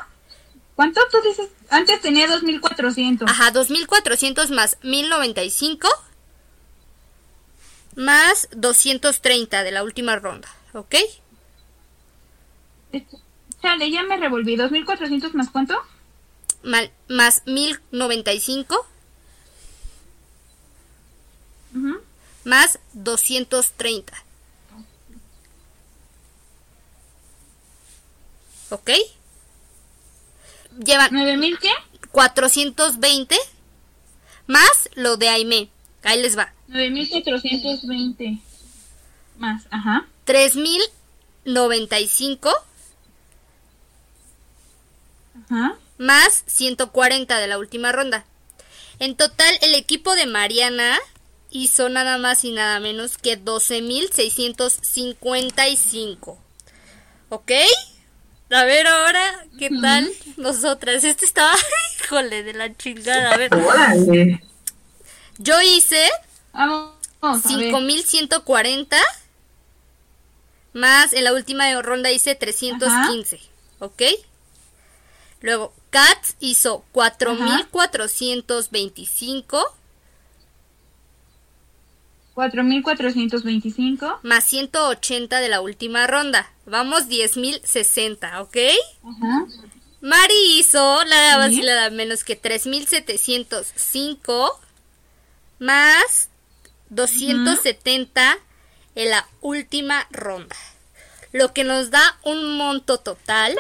[0.76, 1.50] ¿Cuánto tú dices?
[1.70, 3.30] Antes tenía 2400.
[3.30, 5.88] Ajá, 2400 más 1095
[7.96, 10.96] más 230 de la última ronda, ¿ok?
[13.62, 14.56] Chale, ya me revolví.
[14.58, 15.76] ¿2400 más cuánto?
[16.64, 18.88] Mal- más 1095
[22.44, 24.14] Más 230.
[28.70, 28.90] ¿Ok?
[30.84, 31.70] Llevan ¿9000 qué?
[32.12, 33.38] 420
[34.48, 35.70] más lo de Aime.
[36.04, 36.52] Ahí les va.
[36.68, 38.40] 9420
[39.38, 39.64] más.
[39.70, 40.08] Ajá.
[40.26, 42.52] 3095
[45.50, 45.76] Ajá.
[45.98, 48.26] más 140 de la última ronda.
[49.00, 50.98] En total, el equipo de Mariana
[51.52, 56.38] hizo nada más y nada menos que 12.655.
[57.30, 57.52] ¿Ok?
[58.50, 61.04] A ver ahora, ¿qué tal nosotras?
[61.06, 61.54] Este estaba,
[62.04, 63.32] híjole, de la chingada.
[63.34, 64.44] A ver, Órale.
[65.38, 66.10] yo hice
[66.52, 66.92] Vamos.
[67.22, 67.42] a ver.
[67.44, 68.98] 5140
[70.74, 73.40] más en la última ronda hice 315,
[73.80, 74.02] ¿ok?
[75.42, 79.76] Luego Katz hizo 4425
[82.34, 84.20] 4425.
[84.24, 86.52] más 180 de la última ronda.
[86.66, 88.58] Vamos 10.060, ¿ok?
[89.04, 89.46] Ajá.
[90.02, 91.62] Mari hizo nada más Sí.
[91.92, 94.60] menos que 3.705
[95.60, 96.30] más
[96.90, 98.38] 270
[98.96, 100.56] en la última ronda.
[101.32, 103.56] Lo que nos da un monto total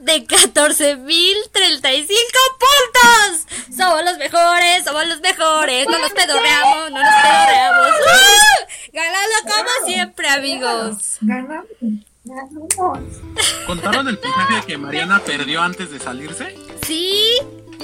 [0.00, 2.08] de 14.035
[2.58, 3.46] puntos.
[3.76, 5.86] Somos los mejores, somos los mejores.
[5.88, 7.88] No nos pedorreamos, no nos pedorreamos.
[8.08, 8.66] ¡Ah!
[8.92, 11.18] Ganando como siempre, amigos.
[11.20, 11.66] Ganamos.
[12.24, 12.98] Ganamos.
[13.66, 16.56] ¿Contaron el puntaje de que Mariana perdió antes de salirse?
[16.86, 17.38] Sí,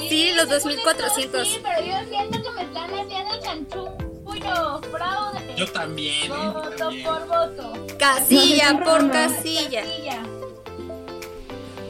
[0.08, 1.44] sí, los 2.400.
[1.44, 4.80] Sí, pero yo siento que me están haciendo chanchullo.
[4.90, 5.54] Fraude.
[5.56, 6.28] Yo también.
[6.28, 7.04] Voto También.
[7.06, 7.72] por voto.
[7.98, 9.82] Casilla por casilla.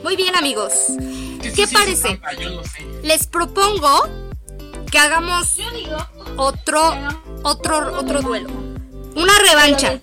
[0.05, 0.73] Muy bien, amigos.
[1.57, 2.03] ¿Qué parece?
[2.19, 2.85] trampa, yo lo sé.
[3.03, 4.07] Les propongo
[4.93, 5.97] que hagamos Yo digo.
[6.37, 6.93] otro,
[7.43, 8.51] otro, otro duelo.
[9.17, 9.99] Una revancha.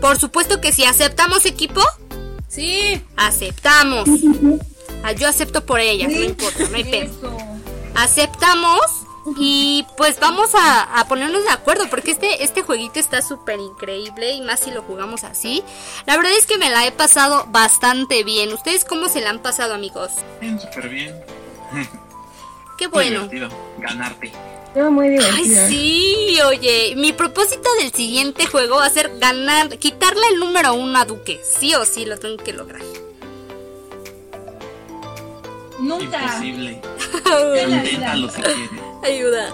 [0.00, 1.80] Por supuesto que si aceptamos equipo,
[2.48, 3.00] Sí.
[3.16, 4.08] aceptamos.
[5.04, 7.12] Ah, yo acepto por ella, no importa, no hay pedo.
[7.94, 8.80] Aceptamos
[9.36, 14.32] y pues vamos a, a ponernos de acuerdo porque este, este jueguito está súper increíble
[14.32, 15.62] y más si lo jugamos así.
[16.06, 18.52] La verdad es que me la he pasado bastante bien.
[18.52, 20.10] ¿Ustedes cómo se la han pasado, amigos?
[20.40, 21.14] Bien, súper bien.
[22.78, 23.28] Qué Muy bueno.
[23.28, 23.48] divertido.
[23.78, 24.32] Ganarte.
[24.66, 25.68] Estuvo muy Ay, divertido.
[25.68, 30.98] sí, oye, mi propósito del siguiente juego va a ser ganar, quitarle el número uno
[30.98, 31.40] a Duque.
[31.44, 32.80] Sí o sí lo tengo que lograr.
[35.78, 36.22] Nunca.
[36.22, 36.80] Imposible.
[37.68, 38.70] Inténtalo si quieres.
[39.02, 39.52] Ayuda.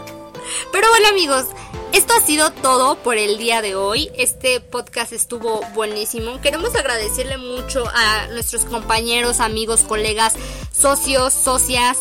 [0.72, 1.46] Pero bueno, amigos,
[1.92, 4.11] esto ha sido todo por el día de hoy.
[4.16, 6.40] Este podcast estuvo buenísimo.
[6.40, 10.34] Queremos agradecerle mucho a nuestros compañeros, amigos, colegas,
[10.72, 11.99] socios, socias.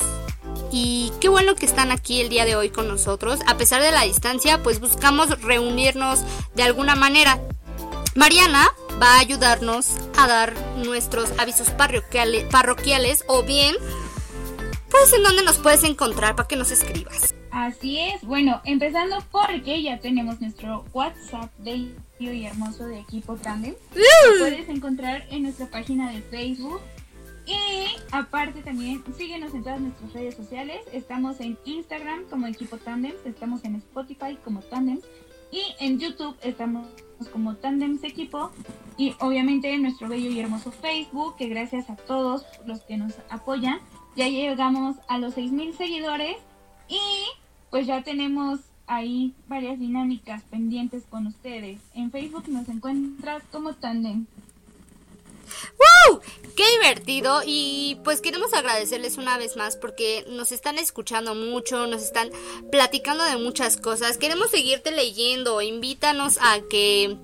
[0.71, 3.39] Y qué bueno que están aquí el día de hoy con nosotros.
[3.47, 6.19] A pesar de la distancia, pues buscamos reunirnos
[6.55, 7.39] de alguna manera.
[8.15, 8.67] Mariana
[9.01, 13.75] va a ayudarnos a dar nuestros avisos parroquiales, parroquiales o bien,
[14.89, 17.36] pues en donde nos puedes encontrar para que nos escribas.
[17.57, 18.21] Así es.
[18.23, 21.89] Bueno, empezando porque ya tenemos nuestro WhatsApp bello
[22.19, 23.73] y hermoso de equipo Tandem.
[23.95, 26.79] Lo puedes encontrar en nuestra página de Facebook.
[27.47, 27.57] Y
[28.11, 30.81] aparte también síguenos en todas nuestras redes sociales.
[30.93, 35.05] Estamos en Instagram como equipo Tandems, estamos en Spotify como Tandems
[35.51, 36.85] y en YouTube estamos
[37.33, 38.51] como Tandems Equipo
[38.97, 43.13] y obviamente en nuestro bello y hermoso Facebook que gracias a todos los que nos
[43.29, 43.79] apoyan
[44.15, 46.37] ya llegamos a los 6000 seguidores
[46.89, 46.99] y
[47.69, 51.79] pues ya tenemos ahí varias dinámicas pendientes con ustedes.
[51.93, 54.25] En Facebook nos encuentras como Tandem.
[56.57, 57.41] ¡Qué divertido!
[57.45, 62.31] Y pues queremos agradecerles una vez más porque nos están escuchando mucho, nos están
[62.71, 64.17] platicando de muchas cosas.
[64.17, 67.15] Queremos seguirte leyendo, invítanos a que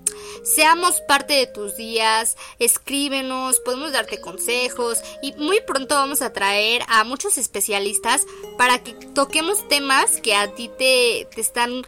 [0.43, 6.83] seamos parte de tus días, escríbenos, podemos darte consejos y muy pronto vamos a traer
[6.87, 8.27] a muchos especialistas
[8.59, 11.81] para que toquemos temas que a ti te, te están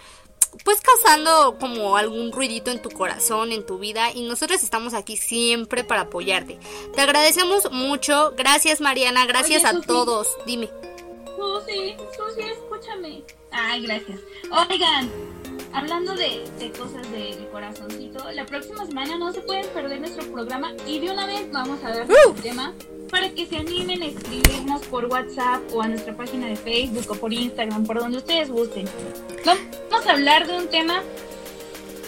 [0.64, 5.18] pues causando como algún ruidito en tu corazón, en tu vida y nosotros estamos aquí
[5.18, 6.60] siempre para apoyarte.
[6.96, 9.88] Te agradecemos mucho, gracias Mariana, gracias Oye, a Susi.
[9.88, 10.28] todos.
[10.46, 10.70] Dime.
[11.36, 13.24] Susi, Susi, escúchame.
[13.52, 14.20] Ay, gracias.
[14.70, 15.10] Oigan,
[15.74, 20.26] hablando de, de cosas de, de corazoncito, la próxima semana no se pueden perder nuestro
[20.32, 22.34] programa y de una vez vamos a dar ¡Uh!
[22.36, 22.74] el tema
[23.10, 27.16] para que se animen a escribirnos por WhatsApp o a nuestra página de Facebook o
[27.16, 28.86] por Instagram, por donde ustedes gusten.
[29.90, 31.02] Vamos a hablar de un tema,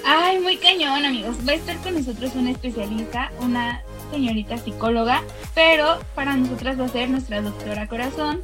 [0.05, 1.37] ay, muy cañón, amigos.
[1.47, 5.23] Va a estar con nosotros una especialista, una señorita psicóloga,
[5.53, 8.41] pero para nosotras va a ser nuestra doctora corazón.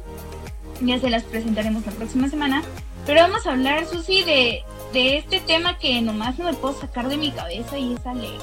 [0.80, 2.62] Ya se las presentaremos la próxima semana.
[3.06, 7.08] Pero vamos a hablar, Susi, de, de este tema que nomás no me puedo sacar
[7.08, 8.42] de mi cabeza y es Alex.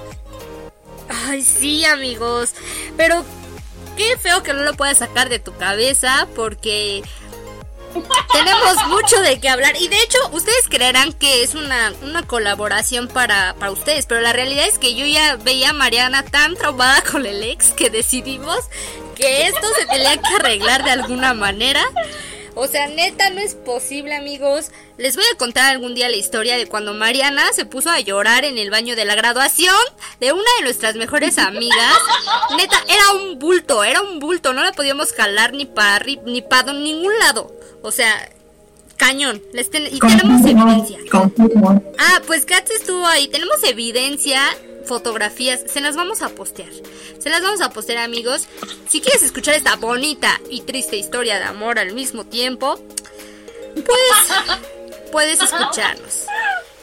[1.28, 2.54] Ay, sí, amigos.
[2.96, 3.26] Pero
[4.02, 7.04] qué feo que no lo puedas sacar de tu cabeza porque
[8.34, 9.76] tenemos mucho de qué hablar.
[9.80, 14.06] Y de hecho, ustedes creerán que es una, una colaboración para, para ustedes.
[14.08, 17.72] Pero la realidad es que yo ya veía a Mariana tan traumada con el ex
[17.72, 18.70] que decidimos
[19.16, 21.84] que esto se tenía que arreglar de alguna manera.
[22.56, 24.72] O sea, neta, no es posible, amigos.
[24.98, 28.44] Les voy a contar algún día la historia de cuando Mariana se puso a llorar
[28.46, 29.74] en el baño de la graduación
[30.20, 31.98] de una de nuestras mejores amigas.
[32.58, 34.54] Neta, era un bulto, era un bulto.
[34.54, 37.56] No la podíamos jalar ni para arriba, ni para ningún lado.
[37.82, 38.30] O sea,
[38.98, 39.42] cañón.
[39.54, 41.00] Les ten- y tenemos evidencia.
[41.98, 43.28] Ah, pues Katz estuvo ahí.
[43.30, 44.42] Tenemos evidencia
[44.86, 46.72] fotografías, se las vamos a postear.
[47.20, 48.48] Se las vamos a postear, amigos.
[48.88, 52.80] Si quieres escuchar esta bonita y triste historia de amor al mismo tiempo,
[53.74, 54.40] pues
[55.12, 56.26] puedes escucharnos.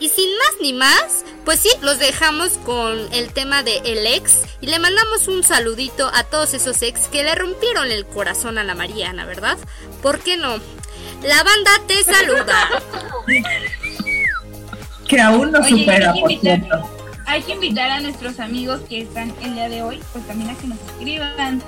[0.00, 4.42] Y sin más ni más, pues sí, los dejamos con el tema de el ex
[4.60, 8.64] y le mandamos un saludito a todos esos ex que le rompieron el corazón a
[8.64, 9.58] la Mariana, ¿verdad?
[10.02, 10.60] ¿Por qué no?
[11.22, 12.82] La banda te saluda.
[15.08, 16.97] Que aún no Oye, supera, por cierto.
[17.28, 20.54] Hay que invitar a nuestros amigos que están el día de hoy, pues también a
[20.54, 21.62] que nos escriban.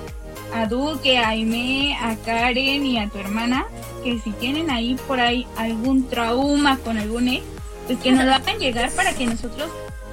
[0.53, 3.67] A Duque, a Aime, a Karen y a tu hermana,
[4.03, 7.43] que si tienen ahí por ahí algún trauma con algún ex,
[7.87, 9.69] pues que nos lo hagan llegar para que nosotros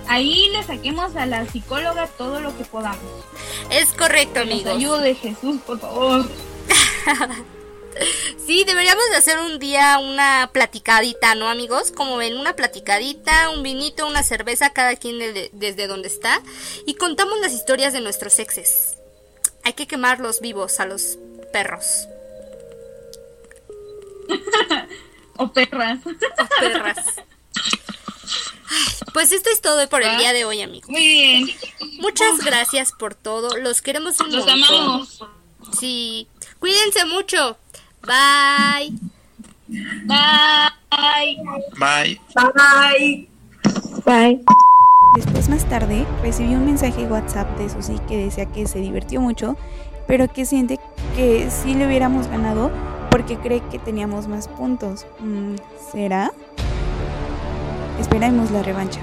[0.06, 3.00] ahí le saquemos a la psicóloga todo lo que podamos.
[3.70, 4.76] Es correcto, Nos amigos.
[4.76, 6.28] ayude Jesús, por favor.
[8.46, 11.90] Sí, deberíamos de hacer un día una platicadita, ¿no, amigos?
[11.90, 16.40] Como ven, una platicadita, un vinito, una cerveza, cada quien de- desde donde está.
[16.86, 18.96] Y contamos las historias de nuestros exes.
[19.64, 21.18] Hay que quemarlos vivos a los
[21.52, 22.06] perros
[25.36, 25.98] O perras.
[26.04, 26.98] o perras.
[27.06, 27.80] Ay,
[29.12, 30.88] Pues esto es todo por el día de hoy, amigos.
[30.90, 31.50] Muy bien.
[32.00, 33.56] Muchas gracias por todo.
[33.56, 34.62] Los queremos un Los montón.
[34.74, 35.20] amamos.
[35.78, 36.28] Sí.
[36.58, 37.56] Cuídense mucho.
[38.06, 38.94] Bye.
[40.06, 41.36] Bye.
[41.78, 42.20] Bye.
[42.54, 43.28] Bye.
[44.04, 44.44] Bye.
[45.14, 49.20] Después más tarde recibí un mensaje de WhatsApp de Susi que decía que se divirtió
[49.20, 49.56] mucho,
[50.06, 50.78] pero que siente
[51.16, 52.70] que sí le hubiéramos ganado
[53.10, 55.06] porque cree que teníamos más puntos.
[55.20, 55.56] Mm,
[55.92, 56.32] ¿Será?
[58.00, 59.00] Esperemos la revancha.